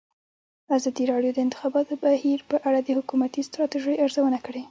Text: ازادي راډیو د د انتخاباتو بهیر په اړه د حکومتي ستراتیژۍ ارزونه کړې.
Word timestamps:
ازادي 0.75 1.03
راډیو 1.11 1.31
د 1.33 1.35
د 1.37 1.39
انتخاباتو 1.45 1.93
بهیر 2.05 2.39
په 2.49 2.57
اړه 2.67 2.79
د 2.83 2.89
حکومتي 2.97 3.41
ستراتیژۍ 3.49 3.95
ارزونه 4.03 4.39
کړې. 4.45 4.59